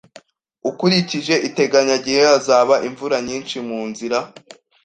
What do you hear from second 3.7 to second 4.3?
nzira